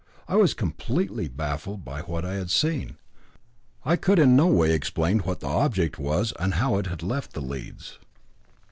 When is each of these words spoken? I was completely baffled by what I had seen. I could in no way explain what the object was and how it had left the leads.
I 0.27 0.35
was 0.35 0.55
completely 0.55 1.27
baffled 1.27 1.85
by 1.85 2.01
what 2.01 2.25
I 2.25 2.33
had 2.33 2.49
seen. 2.49 2.97
I 3.85 3.97
could 3.97 4.17
in 4.17 4.35
no 4.35 4.47
way 4.47 4.73
explain 4.73 5.19
what 5.19 5.41
the 5.41 5.47
object 5.47 5.99
was 5.99 6.33
and 6.39 6.55
how 6.55 6.77
it 6.79 6.87
had 6.87 7.03
left 7.03 7.33
the 7.33 7.39
leads. 7.41 7.99